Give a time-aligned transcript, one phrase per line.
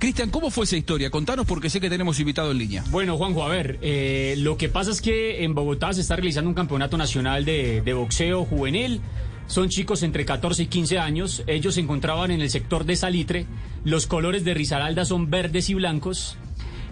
[0.00, 1.10] Cristian, ¿cómo fue esa historia?
[1.10, 2.82] Contanos porque sé que tenemos invitado en línea.
[2.90, 6.48] Bueno, Juanjo, a ver, eh, lo que pasa es que en Bogotá se está realizando
[6.48, 9.02] un campeonato nacional de, boxeo juvenil.
[9.46, 11.42] Son chicos entre 14 y 15 años.
[11.46, 13.44] Ellos se encontraban en el sector de Salitre.
[13.84, 16.38] Los colores de Risaralda son verdes y blancos.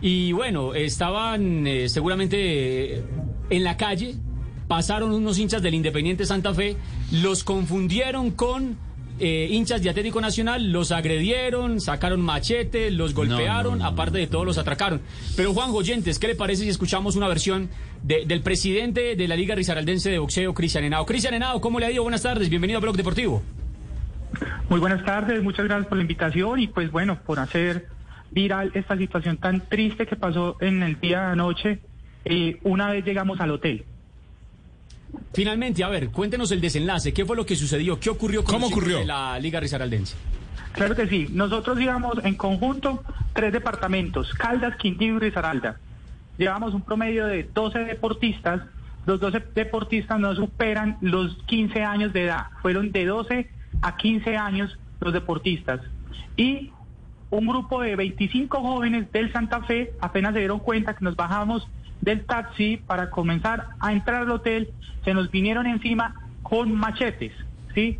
[0.00, 3.04] Y bueno, estaban eh, seguramente eh,
[3.50, 4.16] en la calle.
[4.66, 6.76] Pasaron unos hinchas del Independiente Santa Fe.
[7.12, 8.76] Los confundieron con
[9.18, 14.58] eh, hinchas de Atlético Nacional los agredieron, sacaron machete, los golpearon, aparte de todo los
[14.58, 15.00] atracaron.
[15.36, 17.68] Pero Juan Goyentes, ¿qué le parece si escuchamos una versión
[18.02, 21.06] de- del presidente de la Liga Risaraldense de Boxeo, Cristian Henao?
[21.06, 22.02] Cristian Henao, ¿cómo le ha ido?
[22.02, 23.42] Buenas tardes, bienvenido a Blog Deportivo.
[24.68, 27.86] Muy buenas tardes, muchas gracias por la invitación y pues bueno, por hacer
[28.32, 31.78] viral esta situación tan triste que pasó en el día de anoche.
[32.24, 33.84] Eh, una vez llegamos al hotel.
[35.32, 38.00] Finalmente, a ver, cuéntenos el desenlace, ¿qué fue lo que sucedió?
[38.00, 38.98] ¿Qué ocurrió con ¿Cómo los ocurrió?
[38.98, 40.16] de la Liga Risaraldense?
[40.72, 43.02] Claro que sí, nosotros íbamos en conjunto
[43.32, 45.78] tres departamentos, Caldas, Quindío y Risaralda.
[46.38, 48.62] Llevamos un promedio de 12 deportistas,
[49.06, 54.36] los 12 deportistas no superan los 15 años de edad, fueron de 12 a 15
[54.36, 55.80] años los deportistas.
[56.36, 56.72] Y
[57.30, 61.66] un grupo de 25 jóvenes del Santa Fe apenas se dieron cuenta que nos bajamos
[62.06, 64.70] del taxi para comenzar a entrar al hotel,
[65.04, 67.32] se nos vinieron encima con machetes,
[67.74, 67.98] ¿sí?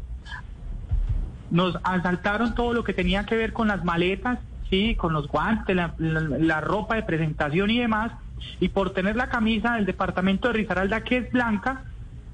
[1.51, 4.39] Nos asaltaron todo lo que tenía que ver con las maletas,
[4.71, 8.13] sí, con los guantes, la, la- la ropa de presentación y demás.
[8.61, 11.83] Y por tener la camisa del departamento de Risaralda, que es blanca,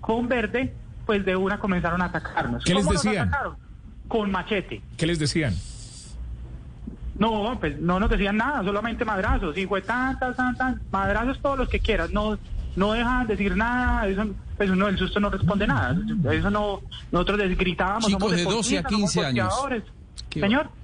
[0.01, 0.73] con verde,
[1.07, 2.65] pues de una comenzaron a atacarnos.
[2.65, 3.29] ¿Qué les ¿Cómo nos decían?
[3.29, 3.57] atacaron?
[4.09, 4.83] Con machete.
[4.97, 5.55] ¿Qué les decían?
[7.19, 9.57] No, pues no nos decían nada, solamente madrazos.
[9.57, 12.11] Y fue tan, tan, tan, tan, madrazos todos los que quieras.
[12.11, 12.39] No,
[12.77, 14.07] no dejan decir nada.
[14.07, 15.97] Eso, pues uno el susto no responde nada.
[16.31, 18.07] Eso no, nosotros les gritábamos.
[18.07, 19.55] Chicos somos de 12 a deportistas, somos 15 años.
[20.33, 20.82] Señor.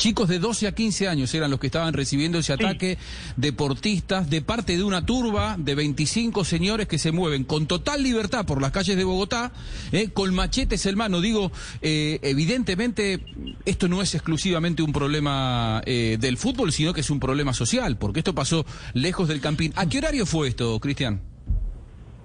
[0.00, 2.64] Chicos de 12 a 15 años eran los que estaban recibiendo ese Sí.
[2.64, 2.96] ataque,
[3.36, 8.46] deportistas, de parte de una turba de 25 señores que se mueven con total libertad
[8.46, 9.52] por las calles de Bogotá,
[9.92, 11.20] eh, con machetes en mano.
[11.20, 11.52] Digo,
[11.82, 13.20] eh, evidentemente
[13.66, 17.98] esto no es exclusivamente un problema eh, del fútbol, sino que es un problema social,
[17.98, 19.74] porque esto pasó lejos del campín.
[19.76, 21.20] ¿A qué horario fue esto, Cristian?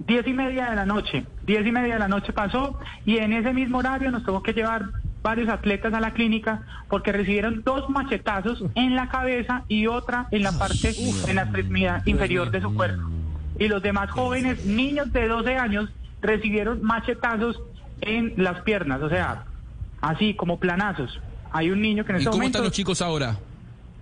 [0.08, 3.34] Diez y media de la noche, diez y media de la noche pasó y en
[3.34, 4.86] ese mismo horario nos tuvo que llevar
[5.26, 10.44] varios atletas a la clínica porque recibieron dos machetazos en la cabeza y otra en
[10.44, 10.94] la parte,
[11.28, 13.02] en la extremidad inferior de su cuerpo.
[13.58, 15.90] Y los demás jóvenes, niños de 12 años,
[16.22, 17.60] recibieron machetazos
[18.02, 19.46] en las piernas, o sea,
[20.00, 21.20] así como planazos.
[21.52, 23.38] Hay un niño que en ¿Y este cómo momento, están los chicos ahora?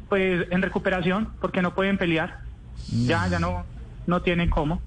[0.09, 2.41] pues en recuperación porque no pueden pelear.
[2.91, 3.63] Ya, ya no,
[4.07, 4.81] no tienen cómo.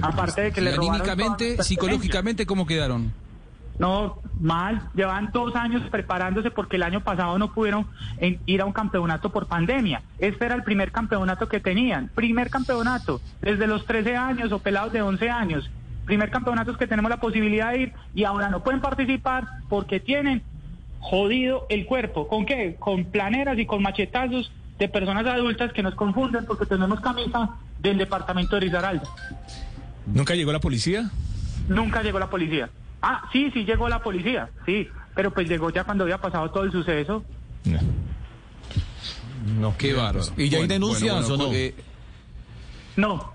[0.00, 3.12] Aparte de que Y le robaron anímicamente, psicológicamente, ¿cómo quedaron?
[3.78, 4.88] No, mal.
[4.94, 7.86] Llevan dos años preparándose porque el año pasado no pudieron
[8.18, 10.02] en- ir a un campeonato por pandemia.
[10.18, 12.08] Este era el primer campeonato que tenían.
[12.14, 13.20] Primer campeonato.
[13.42, 15.70] Desde los 13 años o pelados de 11 años.
[16.06, 20.00] Primer campeonato es que tenemos la posibilidad de ir y ahora no pueden participar porque
[20.00, 20.42] tienen
[21.00, 22.28] jodido el cuerpo.
[22.28, 22.76] ¿Con qué?
[22.78, 27.50] Con planeras y con machetazos de personas adultas que nos confunden porque tenemos camisa
[27.80, 29.04] del departamento de Risaralda.
[30.06, 31.10] ¿Nunca llegó la policía?
[31.68, 32.68] Nunca llegó la policía.
[33.02, 36.64] Ah, sí, sí llegó la policía, sí, pero pues llegó ya cuando había pasado todo
[36.64, 37.24] el suceso.
[37.64, 37.78] No.
[39.60, 39.76] No.
[39.76, 40.26] Qué bárbaro.
[40.36, 41.52] ¿Y ya hay denuncias o no?
[41.52, 41.74] eh,
[42.96, 43.32] No,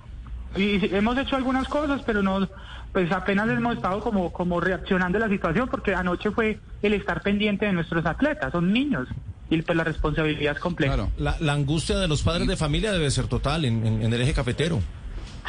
[0.56, 2.48] y hemos hecho algunas cosas, pero no,
[2.92, 7.22] pues apenas hemos estado como, como reaccionando a la situación, porque anoche fue el estar
[7.22, 9.08] pendiente de nuestros atletas, son niños,
[9.50, 10.96] y pues la responsabilidad es completa.
[10.96, 11.10] claro.
[11.18, 14.22] La, la angustia de los padres de familia debe ser total en, en- en el
[14.22, 14.82] eje cafetero.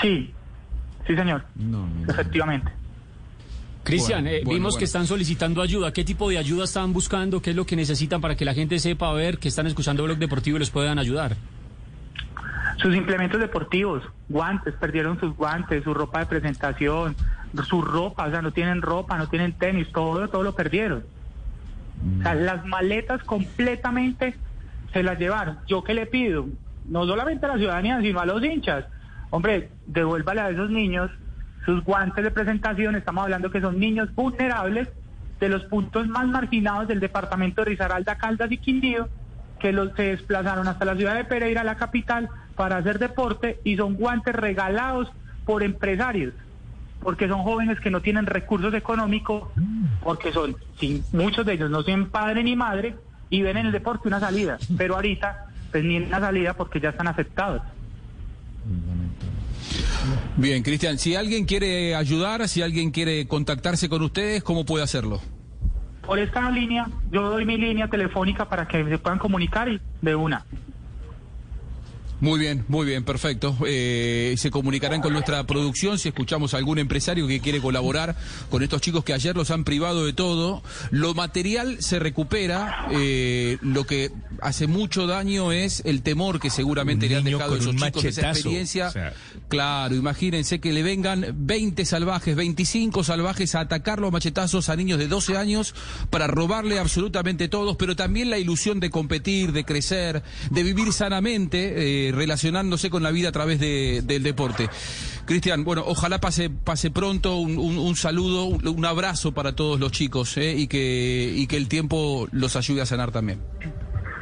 [0.00, 0.32] Sí,
[1.06, 1.44] sí señor,
[2.08, 2.70] efectivamente.
[3.84, 4.78] Cristian, Bueno, eh, bueno, vimos bueno.
[4.78, 5.92] que están solicitando ayuda.
[5.92, 7.42] ¿Qué tipo de ayuda están buscando?
[7.42, 10.04] ¿Qué es lo que necesitan para que la gente sepa a ver que están escuchando
[10.04, 11.36] Blog Deportivo y les puedan ayudar?
[12.78, 17.14] Sus implementos deportivos, guantes, perdieron sus guantes, su ropa de presentación,
[17.68, 21.04] su ropa, o sea, no tienen ropa, no tienen tenis, todo, todo lo perdieron.
[22.18, 24.34] O sea, las maletas completamente
[24.92, 25.58] se las llevaron.
[25.68, 26.46] ¿Yo qué le pido?
[26.88, 28.86] No solamente a la ciudadanía, sino a los hinchas.
[29.30, 31.10] Hombre, devuélvale a esos niños
[31.64, 32.96] sus guantes de presentación.
[32.96, 34.88] Estamos hablando que son niños vulnerables
[35.40, 39.08] de los puntos más marginados del departamento de Risaralda, Caldas y Quindío,
[39.58, 43.76] que los se desplazaron hasta la ciudad de Pereira, la capital, para hacer deporte y
[43.76, 45.10] son guantes regalados
[45.44, 46.34] por empresarios
[47.02, 49.48] porque son jóvenes que no tienen recursos económicos,
[50.02, 52.94] porque son, sin, muchos de ellos no tienen padre ni madre
[53.28, 56.90] y ven en el deporte una salida, pero ahorita pues ni una salida porque ya
[56.90, 57.62] están afectados.
[60.36, 65.20] Bien, Cristian, si alguien quiere ayudar, si alguien quiere contactarse con ustedes, ¿cómo puede hacerlo?
[66.02, 70.14] por esta línea, yo doy mi línea telefónica para que se puedan comunicar y de
[70.14, 70.44] una.
[72.22, 73.56] Muy bien, muy bien, perfecto.
[73.66, 78.14] Eh, se comunicarán con nuestra producción si escuchamos a algún empresario que quiere colaborar
[78.48, 80.62] con estos chicos que ayer los han privado de todo.
[80.92, 87.08] Lo material se recupera, eh, lo que hace mucho daño es el temor que seguramente
[87.08, 88.88] le han dejado esos chicos esa experiencia.
[88.88, 89.14] o sea.
[89.52, 94.98] Claro, imagínense que le vengan 20 salvajes, 25 salvajes a atacarlo a machetazos a niños
[94.98, 95.74] de 12 años
[96.08, 102.08] para robarle absolutamente todos, pero también la ilusión de competir, de crecer, de vivir sanamente,
[102.08, 104.70] eh, relacionándose con la vida a través de- del deporte.
[105.26, 110.54] Cristian, bueno, ojalá pase, pase pronto, un, saludo, un, abrazo para todos los chicos eh,
[110.56, 113.38] y, que, y que el tiempo los ayude a sanar también.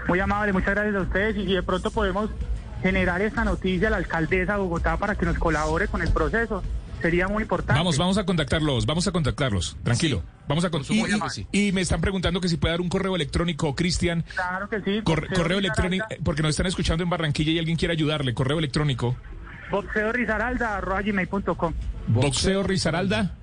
[0.08, 2.30] Muy amable, muchas gracias a ustedes y de pronto podemos
[2.82, 6.62] generar esta noticia a la alcaldesa de Bogotá para que nos colabore con el proceso,
[7.00, 7.78] sería muy importante.
[7.78, 9.76] Vamos, vamos a contactarlos, vamos a contactarlos.
[9.82, 10.18] Tranquilo.
[10.18, 10.42] Sí.
[10.48, 10.96] Vamos a con- Por
[11.52, 14.24] y, me están preguntando que si puede dar un correo electrónico, Cristian.
[14.34, 15.00] Claro que sí.
[15.02, 18.34] Correo electrónico, risaralda- porque nos están escuchando en Barranquilla y alguien quiere ayudarle.
[18.34, 19.16] Correo electrónico.
[19.70, 21.72] Boxeo gmail.com.
[22.08, 23.36] Boxeo Risaralda.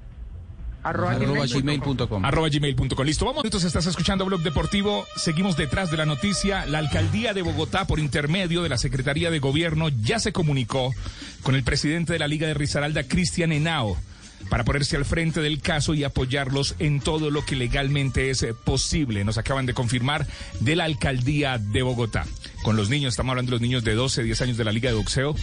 [0.89, 1.95] Arroba, Arroba gmail.com.
[1.95, 2.25] gmail.com.
[2.25, 3.05] arroba gmail.com.
[3.05, 3.45] Listo, vamos.
[3.45, 5.05] Entonces estás escuchando Blog Deportivo.
[5.15, 6.65] Seguimos detrás de la noticia.
[6.65, 10.93] La alcaldía de Bogotá, por intermedio de la Secretaría de Gobierno, ya se comunicó
[11.43, 13.97] con el presidente de la Liga de Risaralda, Cristian Henao,
[14.49, 18.53] para ponerse al frente del caso y apoyarlos en todo lo que legalmente es eh,
[18.53, 19.23] posible.
[19.23, 20.27] Nos acaban de confirmar
[20.59, 22.25] de la alcaldía de Bogotá.
[22.63, 24.89] Con los niños, estamos hablando de los niños de 12, 10 años de la Liga
[24.89, 25.35] de Boxeo,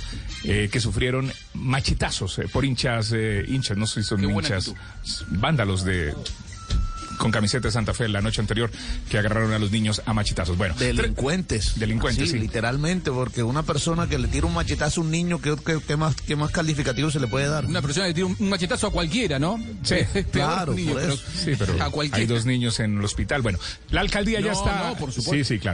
[0.45, 4.75] eh, que sufrieron machetazos eh, por hinchas, eh, hinchas, no sé si son hinchas,
[5.29, 6.15] vándalos de
[7.19, 8.71] con camiseta de Santa Fe la noche anterior
[9.11, 10.57] que agarraron a los niños a machetazos.
[10.57, 11.79] Bueno, Delincuentes.
[11.79, 12.39] Delincuentes, sí.
[12.39, 15.97] Literalmente, porque una persona que le tira un machetazo a un niño, ¿qué, qué, qué
[15.97, 17.65] más, qué más calificativo se le puede dar?
[17.67, 19.59] Una persona que tira un, un machetazo a cualquiera, ¿no?
[19.83, 21.23] Sí, peor claro, niño, por pero eso.
[21.45, 22.21] sí, pero a cualquiera.
[22.21, 23.43] hay dos niños en el hospital.
[23.43, 23.59] Bueno,
[23.91, 24.89] la alcaldía ya No, está.
[24.91, 25.33] no, por supuesto.
[25.33, 25.73] Sí, sí, claro.